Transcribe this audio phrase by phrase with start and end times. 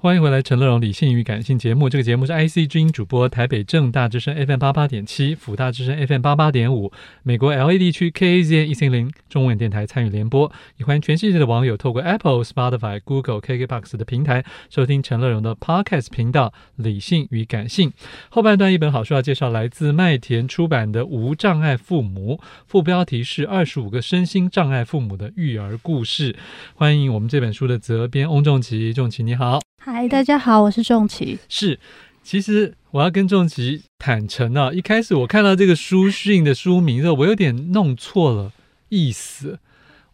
[0.00, 1.88] 欢迎回来，陈乐融理性与感性节目。
[1.88, 6.92] 这个节目是 IC 之音主播，台北正大之声 FM 八八点七，辅大之声 FM 八八点五，
[7.24, 10.52] 美国 LA 地区 KAZN 一千零中文电台参与联播。
[10.76, 17.90] 也欢迎全世界的网友透过 Apple、Spotify、Google、KKBox 的平台收听陈乐融的 Podcast 频道《理性与感性》。
[18.28, 22.38] 后半段一本好书要介绍，来自麦田出版的《无障碍父母》，
[22.68, 26.34] 副标题是《二十五个身心障碍父母的育儿故事》。
[26.76, 29.58] 欢迎我们这本书的责编翁仲琪，仲琪你好。
[29.80, 31.38] 嗨，大家好，我是仲琪。
[31.48, 31.78] 是，
[32.24, 38.52] 其实我要跟仲琪坦诚啊，一开始我看到这个书讯的书名的时候，我有点弄错了
[38.88, 39.60] 意思，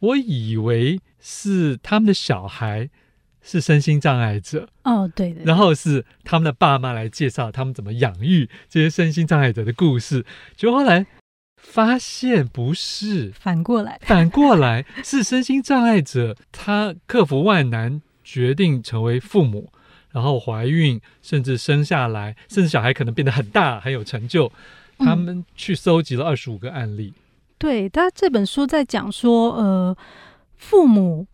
[0.01, 2.91] 我以为是他们的小孩
[3.41, 11.07] 是身心障碍者哦，对的，然后是他们的爸妈来介绍他们怎么养育这些身心障碍者的故事，结果后来
[11.57, 18.03] 发现不是，反过来，反过来是身心障碍者他克服万难。
[18.25, 19.71] 决定成为父母，
[20.11, 24.51] 然后怀孕，甚至生下来，甚至小孩可能变得很大，很有成就。
[24.99, 27.13] 他们去搜集了二十五个案例。
[27.15, 27.21] 嗯、
[27.59, 29.97] 对，他这本书在讲说，呃，
[30.57, 31.27] 父母。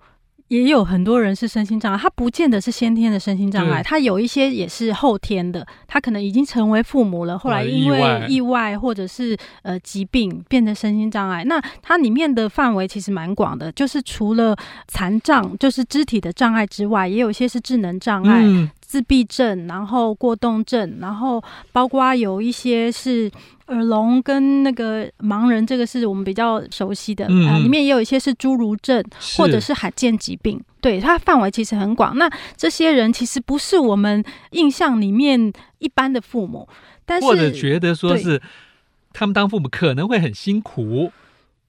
[0.51, 11.45] 也有很多人是身心障碍，他不见得是先天的身心障碍，他有一些也是后天的，他可能已经成为父母了，后来因为意外或者是呃疾病变成身心障碍。
[11.45, 14.57] 那它里面的范围其实蛮广的，就是除了
[14.89, 23.31] 残障，就是肢体的障碍之外，也有一些是智能障碍、嗯、自闭症，然后过动症，然后包括有一些是。
[23.71, 27.25] 耳聋跟那个盲人，这个是我们比较熟悉的。
[27.29, 29.01] 嗯、啊，里面也有一些是侏儒症，
[29.37, 30.61] 或者是罕见疾病。
[30.81, 32.19] 对，它范围其实很广。
[32.19, 36.69] 那这些人其实不是我们印象里面一般的父母，
[37.07, 38.43] 但是或者觉得说是
[39.13, 41.13] 他们当父母可能会很辛苦。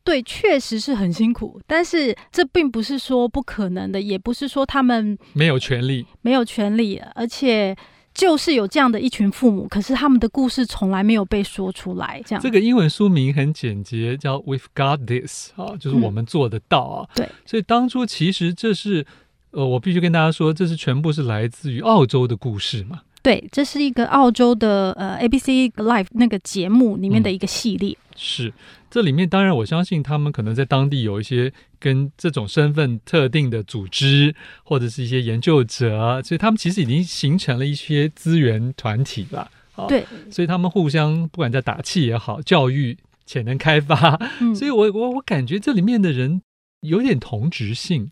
[0.03, 7.75] 对，确实是很辛苦，但是这并不是说不可能的，也不是说他们没有权利，没有权利，而且。
[8.13, 12.21] 就是有这样的一群父母，可是他们的故事从来没有被说出来。
[12.25, 17.07] 这样，这个英文书名很简洁，叫 "We've Got This" 啊，就是我们做得到啊。
[17.13, 19.05] 嗯、对，所以当初其实这是，
[19.51, 22.99] 呃，我必须跟大家说，这是全部是来自于澳洲的故事嘛。
[23.23, 27.91] 对，这是一个澳洲的呃 ABC Life 那个节目里面的一个系列。
[27.91, 28.53] 嗯、是，
[28.89, 34.33] 这里面当然我相信他们可能在当地有一些跟这种身份特定的组织
[34.63, 39.49] 或者是一些研究者，所以他们其实已经形成了一些资源团体了。
[39.87, 46.41] 对，所以他们互相不管在打气也好，教育潜能开发，嗯、 所以我我我感觉这里面的人
[46.81, 48.09] 有点同质性，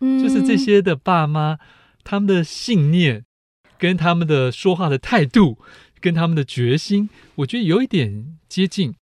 [0.00, 1.58] 嗯，就是这些的爸妈
[2.04, 3.24] 他们的信念。
[3.78, 5.58] 跟他们的说话的态度，
[6.00, 8.94] 跟他们的决心，我觉得有一点接近。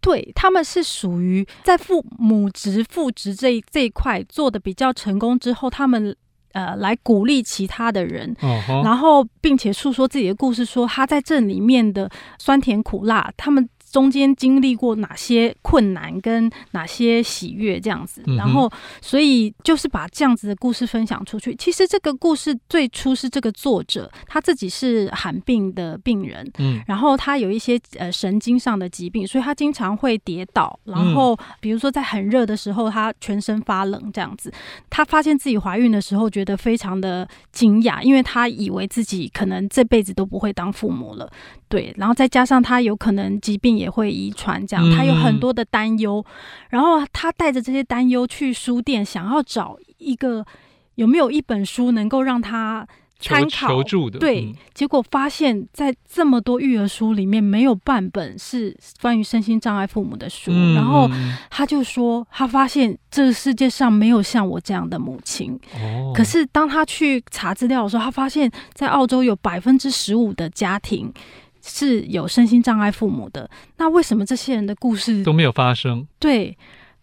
[0.00, 6.16] 对，他们是属于在父母职、父职这一这一块做的比较成功之后，他们
[6.52, 8.36] 呃来鼓励其他的人，
[8.84, 13.68] 然后并且诉说自己的故事，说他在这里面的酸甜苦辣，他们。
[13.90, 21.54] 中间经历过哪些困难跟哪些喜悦这样子，然后所以就是把这样子的故事分享出去。
[21.56, 34.52] 其实这个故事最初是这个作者他自己是罕病的病人，嗯，然后他有一些呃神经上的疾病，所以他经常会跌倒，然后比如说在很热的时候，他全身发冷这样子。
[34.90, 41.30] 他发现自己怀孕的时候，觉得非常的惊讶，因为他以为自己可能这辈子都不会当父母了。
[41.68, 46.32] 对，然后再加上他有可能疾病也会遗传，这样他有很多的担忧，嗯、
[46.70, 50.44] 然后他带着这些担忧去书店，想要找一个
[50.94, 52.86] 有没有一本书能够让他
[53.20, 54.18] 参考求助的。
[54.18, 60.50] 对，嗯、结果发现，在这么多育儿书里面，没有半本是关于身心障碍父母的书。
[60.54, 61.10] 嗯、然后
[61.50, 65.58] 他就说，他发现这个世界上没有像我这样的母亲。
[65.74, 66.12] 哦。
[66.14, 71.12] 可是当他去查资料的时候，他发现，在澳洲有百分之十五的家庭。
[71.68, 76.06] 是有身心障碍父母的，那为什么这些人的故事都没有发生？
[76.18, 76.56] 对，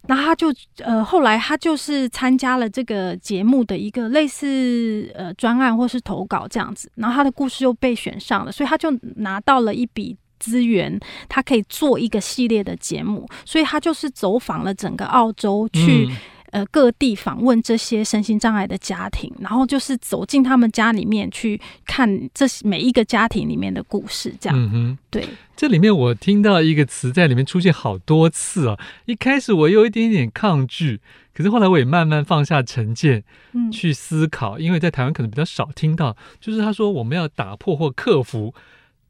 [0.08, 0.48] 那他就
[0.80, 16.08] 呃，后来他就是参加了这个节目的一个类似呃专案或是投稿这样子，然后他的故事又被选上了，所以他就拿到了一笔资源，他可以做一个系列的节目，所以他就是走访了整个澳洲去。
[16.10, 16.18] 嗯
[16.56, 24.58] 呃，各地访问这些身心障碍的家庭，然后就是走进他们家里面去看这每一个家庭里面的故事，这样。
[24.58, 25.28] 嗯哼，对。
[25.58, 31.02] 这里面我听到一个词在里面出现好多次啊，一开始我有一点点抗拒，
[31.34, 38.56] 可是后来我也慢慢放下成见，嗯，去思考，因为在台湾可能比较少听到，就是他说我们要打破或克服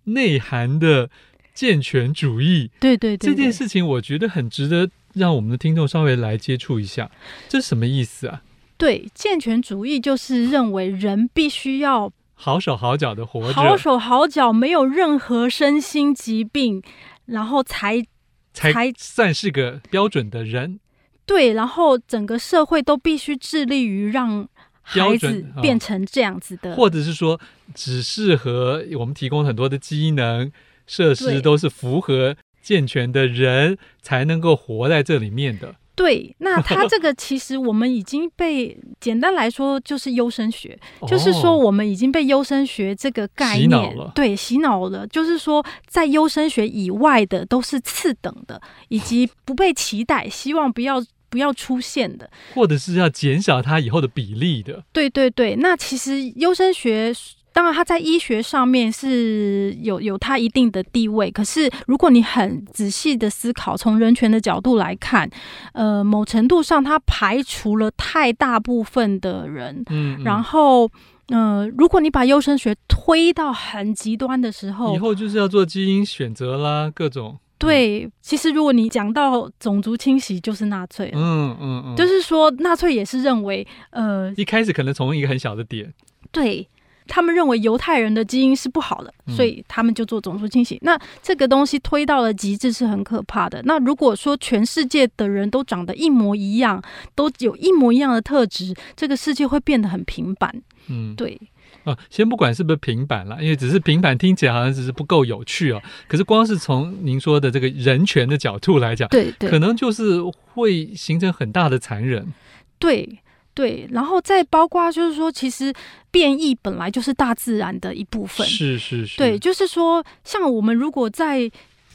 [0.05, 1.11] 内涵的
[1.53, 2.71] 健全主义。
[2.79, 4.89] 对对对，对，这件事情我觉得很值得。
[5.15, 7.09] 让我们的听众稍微来接触一下，
[7.49, 8.41] 这是什么意思啊？
[8.77, 16.83] 对，健全主义就是认为人必须要好手好脚的活着，好手好脚，没有任何身心疾病，
[17.25, 18.05] 然后才
[18.53, 20.79] 才算是个标准的人。
[21.25, 24.47] 对，然后整个社会都必须致力于让
[24.81, 27.39] 孩子变成这样子的，哦、或者是说，
[27.73, 30.51] 只适合我们提供很多的机能
[30.85, 32.35] 设施，都是符合
[32.65, 35.75] 健全的人才能够活在这里面的。
[35.93, 45.07] 对，那他这个其实我们已经被简单来说就是优生学，哦、 就是说我们已经被优生学这个概念洗，对，洗脑了。
[45.07, 48.59] 就是说，在优生学以外的都是次等的，
[48.89, 54.83] 以及不被期待，希望不要不要出现的，或者是要减少它以后的比例的。
[54.91, 57.13] 对对对，那其实优生学。
[57.55, 61.31] 当然，他在医学上面是有有他一定的地位。
[61.31, 65.29] 可是，如果你很仔细的思考，从人权的角度来看，
[65.71, 69.81] 呃，某程度上，他排除了太大部分的人。
[69.89, 70.23] 嗯，嗯。
[70.25, 70.91] 然后，
[71.29, 77.39] 呃，如果你把优生学推到很极端的时候，以后就是要做基因选择啦，各种。
[77.57, 81.13] 对，其实如果你讲到种族清洗，就是纳粹了。
[81.15, 81.95] 嗯嗯嗯。
[81.95, 85.93] 就是说，纳粹也是认为，呃，一开始可能从一个很小的点。
[86.33, 86.67] 对。
[87.07, 90.75] 他们认为犹太人的基因是不好的，所以他们就做种族清洗。
[90.75, 93.61] 嗯、那这个东西推到了极致是很可怕的。
[93.63, 96.81] 那如果说全世界的人都长得一模一样，
[97.13, 100.61] 都有一模一样的特质，这个世界会变得很平板。
[100.87, 101.39] 嗯，对。
[101.83, 105.79] 啊，先不管是不是平板了，因为只是平板听起来好像只是不够有趣哦。
[106.07, 110.19] 可是光是从您说的这个人权的角度来讲，对对，可能就是
[110.53, 112.33] 会形成很大的残忍。
[112.79, 113.19] 对。
[113.55, 115.73] 对，然后再包括就是说，其实
[116.11, 118.45] 变异本来就是大自然的一部分。
[118.45, 119.17] 是是是。
[119.17, 121.49] 对，就是说，像我们如果在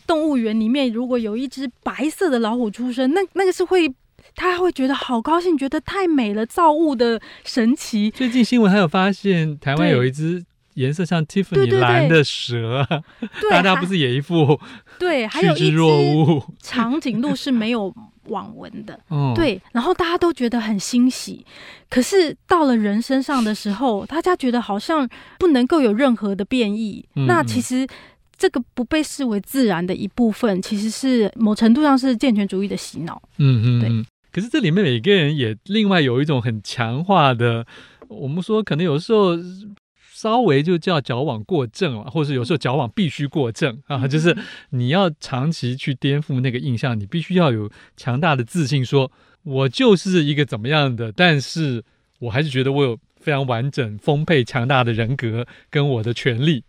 [0.06, 3.92] 动物园里面，如果有一只白色的老虎出生，那那个是会，
[4.34, 8.10] 他会觉得好高兴，觉得太美了，造物的神奇。
[8.10, 10.42] 最近新闻还有发现，台湾有一只
[10.74, 12.86] 颜色像 Tiffany 蓝的蛇，
[13.50, 14.58] 大家不是也一副
[14.98, 15.76] 对，还有一只
[16.58, 17.94] 长颈鹿是没有。
[18.30, 21.44] 网文的，哦、对，然后大家都觉得很欣喜，
[21.90, 25.06] 可是到了人身上的时候，大家觉得好像
[25.38, 27.04] 不能够有任何的变异。
[27.16, 27.86] 嗯、那其实
[28.38, 33.20] 这个不被视为自然的一部分，其实是某程度上是健全主义的洗脑。
[33.36, 33.90] 嗯嗯，对。
[34.32, 37.66] 可是这里面每个人也另外有一种很强化的，
[38.08, 39.36] 我们说可能有时候。
[40.20, 44.36] 稍微就叫矫枉过正了，或是有时候矫枉必须过正啊，就是
[44.68, 49.10] 你要长期去颠覆那个印象，你必须要有强大的自信，说
[49.44, 51.82] 我就是一个怎么样的，但是
[52.18, 56.64] 我还是觉得我有非常完整、丰沛、强大的人格，跟我的权利，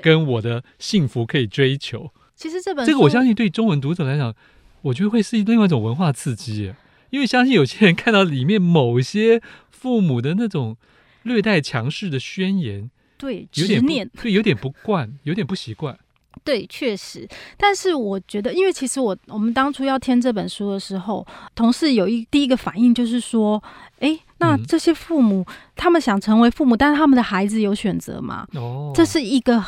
[0.00, 2.10] 跟我的幸福可以追求。
[2.34, 4.34] 其实这本这个我相信对中文读者来讲，
[4.80, 6.72] 我觉得会是另外一种文化刺激，
[7.10, 10.78] 因为相信有些人看到里面某些父母的那种
[11.24, 12.90] 略带强势的宣言。
[13.18, 15.98] 对，执念，对，有点不惯，有点不习惯。
[16.42, 17.28] 对，确实。
[17.56, 23.62] 但是我觉得，因为其实我我们当初要填这本书的时候，同事有一第一个反应就是说，
[24.00, 28.46] 哎，那这些父母、嗯、他们想成为父母，但是他们的孩子有选择吗？
[28.54, 29.64] 哦，这是一个。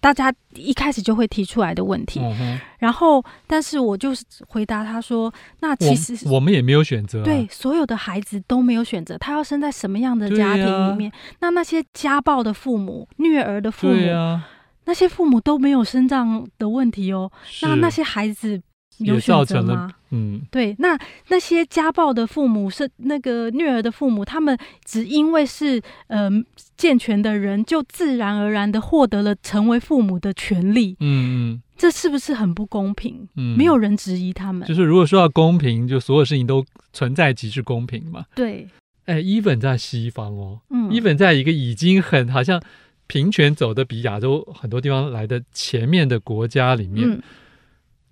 [0.00, 11.10] 大家一开始就会提出来的问题，嗯、然后，但是我就是回答他说：“那其实我，我们也没有选择、啊，对，所有的孩子都没有选择，他要生在什么样的家庭里面？
[11.10, 14.48] 啊、那那些家暴的父母、虐儿的父母，啊、
[14.84, 17.30] 那些父母都没有生长的问题哦。
[17.62, 18.60] 那那些孩子。”
[18.98, 19.90] 有造成了？
[20.10, 26.30] 嗯，对，那那些家暴的父母是那个虐儿的父母，他们只因为是呃
[26.76, 30.96] 健全的人，就自然而然的获得了成为父母的权利。
[31.00, 33.28] 嗯嗯，这是不是很不公平？
[33.36, 34.66] 嗯，没有人质疑他们。
[34.66, 38.24] 就是如果说到公平，就所有事情都存在即是公平嘛。
[38.34, 38.66] 对，
[39.04, 42.62] 哎，even 在西方哦，嗯，even 在一个已经很好像
[43.06, 47.10] 平权走的比亚洲很多地方来的前面的国家里面。
[47.10, 47.22] 嗯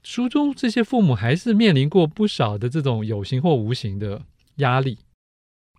[0.06, 4.22] 书中这些父母还是面临过不少的这种有形或无形的
[4.58, 4.96] 压力。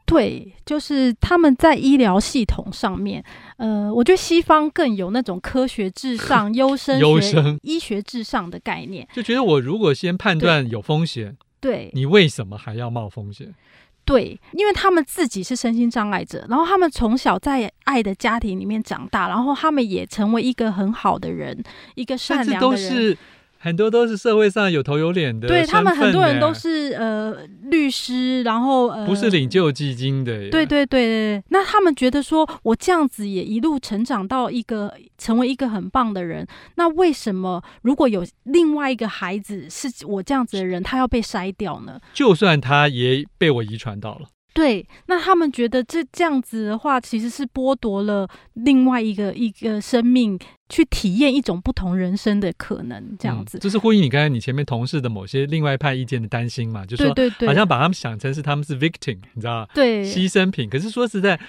[0.05, 3.24] 对，就是他们在医疗系统上面，
[3.55, 13.55] 呃，我觉得西方更有那种科学至上、 优生优生医学至上的概念，就觉得我如果先判断有风险，对，你为什么还要冒风险？
[14.03, 21.63] 对，因为他们自己是身心障碍者，然后他们从小在爱的家庭里面长大，然后他们也成为一个很好的人，
[21.96, 23.17] 一个善良的人。
[23.60, 31.44] 很多都是社会上有头有脸的，对他们很多人都是呃律师，然后呃不是领救济金的，对对对对。
[31.50, 36.46] 那他们觉得说，我这样子也一路成长到一个成为一个很棒的人，
[36.76, 42.00] 那为什么如果有另外一个孩子是我这样子的人，他要被筛掉呢？
[42.14, 53.60] 就算他也被我遗传到了，对，那他们觉得这这样子的话，其实是剥夺了另外一个一个生命去体验一种不同人生的可能，这样子。
[53.60, 57.13] 就、嗯、是呼应你刚才你前面同事的某些另外一派意见的担心嘛，就是说，
[57.46, 59.68] 好像把他们想成是他们是 victim，你知道吗？
[59.75, 60.68] 对，牺牲品。
[60.68, 61.39] 可是说实在，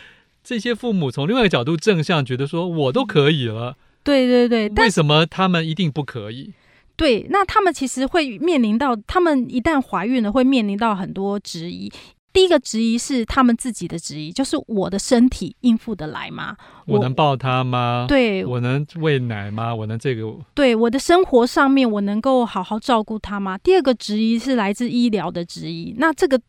[0.45, 3.77] 这些父母从另外一个角度正向，觉得说我都可以了。
[4.05, 6.53] 对对对，为什么他们一定不可以？
[6.95, 11.91] 对，那他们其实会面临到，他们一旦怀孕了，会面临到很多质疑。
[12.39, 16.57] 第一个质疑是他们自己的质疑，就是我的身体应付得来吗？
[16.87, 18.07] 我，我能抱他吗？
[18.09, 19.75] 对，我能喂奶吗？
[19.75, 20.23] 我能这个？
[20.55, 23.59] 对，我的生活上面我能够好好照顾他吗？
[23.59, 26.41] 第二个质疑是来自医疗的质疑，那这个。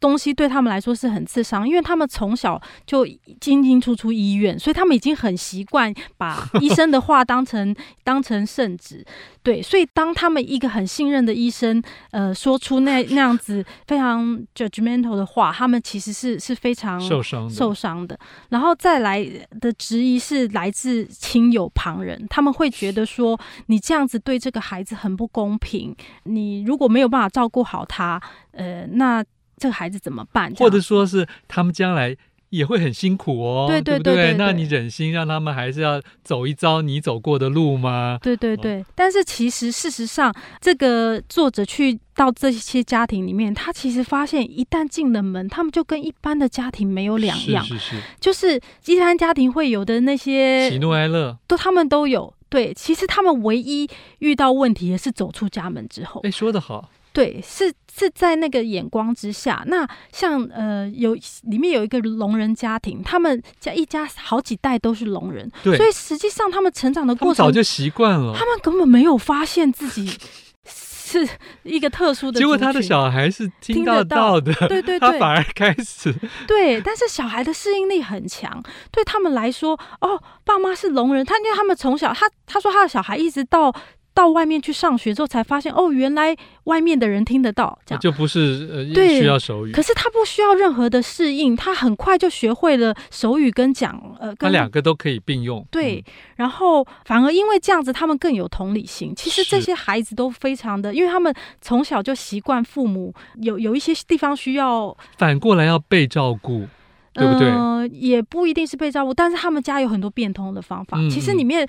[0.00, 3.06] 东西对他们来说是很刺伤，因为他们从小就
[3.40, 7.74] 进进出出医院，所以他们已经很习惯把医生的话当成
[8.04, 9.04] 当成圣旨。
[9.42, 18.18] 对，所以当他们一个很信任的医生，呃，说出那那样子非常 judgmental 的话，他们其实是是非常受伤受伤的。
[18.50, 19.24] 然后再来
[19.60, 28.20] 的质疑是来自亲友旁人，他们会觉得说你这样子对这个孩子很不公平，你如果没有办法照顾好他，
[28.52, 29.24] 呃，那。
[29.58, 30.52] 这个孩子怎么办？
[30.56, 32.16] 或者说是他们将来
[32.50, 38.18] 也会很辛苦哦，对对对，对，对，对，对，那你忍心让他们还是要走一遭你走过的路吗？
[38.22, 38.80] 对对对。
[38.80, 52.32] 哦、但是其实事实上，这个作者去到这些家庭里面，他其实发现，一旦进了门，他们就跟一般的家庭没有两样，是是是，就是一般家庭会有的那些喜怒哀乐，都他们都有。
[52.48, 53.86] 对，其实他们唯一
[54.20, 56.22] 遇到问题的是走出家门之后。
[56.22, 56.88] 哎，说得好。
[57.18, 59.64] 对，是是在那个眼光之下。
[59.66, 70.16] 那像呃，有里面有一个聋人家庭，他们家一家好几代都是聋人，对，所以实际上他们成长的过程早就习惯了，他们根本没有发现自己
[70.64, 71.28] 是
[71.64, 72.38] 一个特殊的。
[72.38, 76.14] 结果他的小孩是听得到的，对对对， 他反而开始
[76.46, 83.74] 对，但是小孩的适应力很强，对他们来说，哦，爸妈是聋人，他因为他们从小，他他说他的小孩一直到。
[84.18, 89.70] 到外面去上学之后，才发现哦，原来外面的人听得到，这样就不是呃需要手语。
[89.70, 95.64] 可是他不需要任何的适应，他很快就学会了手语跟讲呃，跟他两个都可以并用。
[95.70, 99.14] 对，嗯、然后反而因为这样子，他们更有同理心。
[99.14, 106.66] 其实这些孩子都非常的，因为他们从小就习惯父母有有一些地方需要，反过来要被照顾，
[107.14, 107.48] 对不对？
[107.48, 110.98] 呃，也不一定是被照顾，但是他们家有很多变通的方法。
[110.98, 111.64] 嗯、其实里面。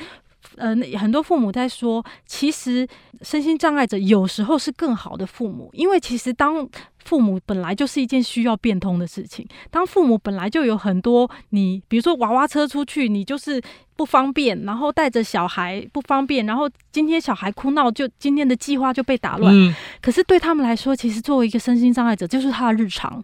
[0.55, 2.87] 呃，很多父母在说，其实
[3.21, 6.67] 身心障碍者有时候是更好的父母，因为其实当
[7.03, 9.47] 父母本来就是一件需要变通的事情。
[9.69, 13.61] 当父母本来就有很多，你比如说娃娃车出去，你就是
[13.95, 19.53] 不方便，然后带着小孩不方便，然后今天小孩哭闹，就今天的计划就被打乱。
[19.53, 19.73] 嗯。
[20.01, 23.23] 可是对他们来说，其实作为一个身心障碍者，就是他的日常。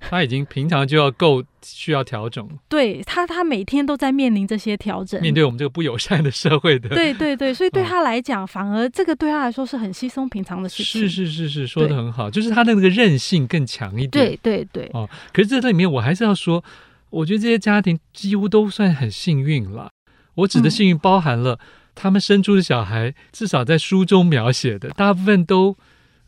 [0.08, 11.02] 他已经平常就要够需要调整，对他，他每天都在面临这些调整，面对我们这个不友善的社会的，对对对，所以对他来讲，哦、反而这个对他来说是很稀松平常的事情。
[11.02, 14.10] 是是是是，说的很好，就是他的那个韧性更强一点。
[14.10, 16.62] 对对对，哦，可是这里面我还是要说，
[17.10, 19.90] 我觉得这些家庭几乎都算很幸运了。
[20.36, 21.58] 我指的幸运包含了
[21.96, 25.76] 他们生出的小孩，嗯、至少在书中描写的大部分都，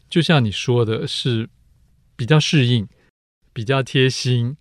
[0.09, 1.49] 就像你说的是
[2.17, 2.89] 比较适应。
[3.61, 4.57] 比较贴心，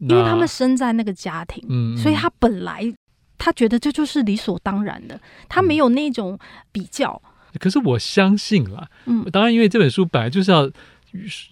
[0.00, 2.92] 因为他们生在那个家庭，嗯，所以他本来
[3.38, 6.36] 他觉得这就是理所当然的，他没有那种
[6.72, 7.22] 比较。
[7.52, 10.68] 嗯、可是我相信啦，嗯，当然，因为这本书本来就是要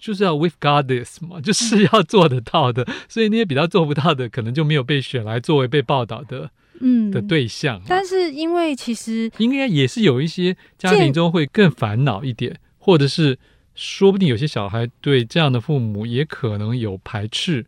[0.01, 7.81] 就是要 with God this 嘛，就是要做得到的，嗯、所以那些比较做不到的，可能就没有被选来作为被报道的，嗯，的对象。
[7.87, 13.39] 但是因为其实应该也是有一些家庭中会更烦恼一点，或者是。
[13.73, 17.65] 说不定有些小孩对这样的父母也可能有排斥，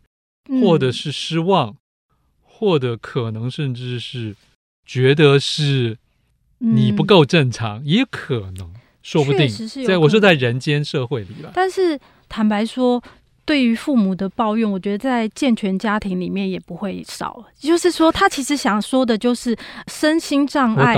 [0.60, 1.76] 或者是失望，嗯、
[2.42, 4.36] 或者可能甚至是
[4.84, 5.96] 觉得是
[6.58, 9.48] 你不够正常，嗯、也可能，说不定。
[9.86, 11.50] 在我说在人间社会里了。
[11.54, 13.02] 但是坦白说，
[13.44, 17.44] 对于父母的抱怨，我觉得在健全家庭里面也不会少。
[17.58, 19.56] 就是说，他其实想说的就是
[19.86, 20.96] 身心障碍。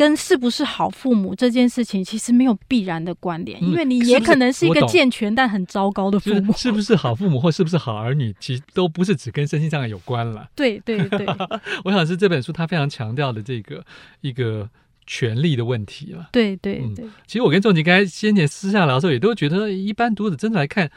[0.00, 6.54] 跟是不是好父母这件事情其实没有必然的关联，因为你也可能是一个健全但很糟糕的父母。
[6.54, 10.48] 是不是好父母或是不是好儿女，其实都不是只跟身心障碍有关了。
[10.56, 11.26] 对对对，
[11.84, 13.84] 我想是这本书它非常强调的这个
[14.22, 14.70] 一个
[15.06, 16.30] 权利的问题了。
[16.32, 20.90] 对对对，其实我跟仲吉刚才先前私下聊的时候，也都觉得一般读者真的来看，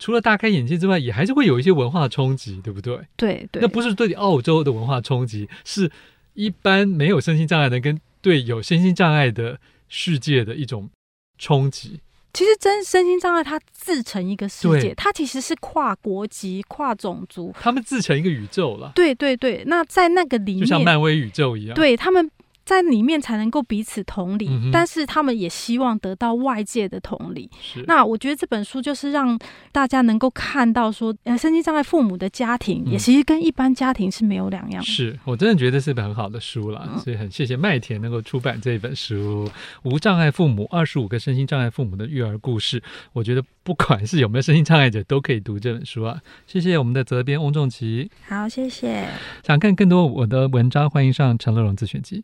[0.00, 2.98] 除了大开眼界之外，也还是会有一些文化冲击，对不对？
[3.16, 5.92] 对对，那不是对澳洲的文化冲击，是
[6.34, 8.00] 一般没有身心障碍的跟。
[8.22, 10.88] 对有身心障碍的世界的一种
[11.36, 12.00] 冲击，
[12.32, 18.92] 其实真身心障碍，它自成一个世界，它其实是跨国籍、跨种族，他们自成一个宇宙了。
[18.94, 22.30] 对对对，那在那个里面，就像漫威宇宙一样，对他们。
[22.64, 27.50] 在里面才能够彼此同理，嗯、但是他们也希望得到外界的同理。
[27.60, 29.38] 是那我觉得这本书就是让
[29.72, 39.46] 大家能够看到说，呃，身心障碍父母的家庭也其实跟一般家庭是没有两样是我真的觉得是一本很好的书了，嗯、所以很谢谢麦田能够出版这本书
[39.82, 42.80] 《无障碍父母：二十五个身心障碍父母的育儿故事》。
[43.12, 46.20] 我觉得不管是有没有身心障碍者，都可以读这本书啊。
[46.46, 48.10] 谢谢我们的责编翁仲琪。
[48.28, 49.08] 好，谢谢。
[49.44, 52.22] 想看更多我的文章，欢迎上陈乐融自选集。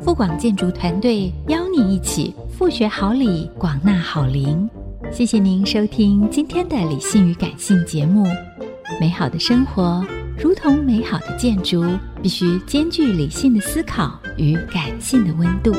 [0.00, 4.68] 富广建筑团队邀你一起复学好礼，广纳好邻。
[5.10, 8.26] 谢谢您收听今天的理性与感性节目。
[9.00, 10.04] 美好的生活
[10.38, 11.84] 如同美好的建筑，
[12.22, 15.72] 必须兼具理性的思考与感性的温度。